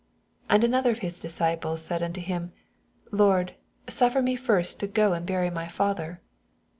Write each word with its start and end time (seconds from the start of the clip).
21 0.49 0.55
And 0.55 0.63
another 0.63 0.89
of 0.93 0.97
his 1.05 1.19
disciples 1.19 1.85
said 1.85 2.01
unto 2.01 2.21
him, 2.21 2.53
Lord, 3.11 3.53
suffer 3.87 4.23
me 4.23 4.35
first 4.35 4.79
to 4.79 4.87
go 4.87 5.13
and 5.13 5.27
bray 5.27 5.51
my 5.51 5.67
father. 5.67 6.23